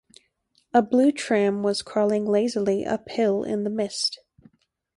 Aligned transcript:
A 0.73 0.81
blue 0.81 1.11
tram 1.11 1.61
was 1.61 1.83
crawling 1.83 2.25
lazily 2.25 2.83
uphill 2.83 3.43
in 3.43 3.63
the 3.63 3.69
mist. 3.69 4.19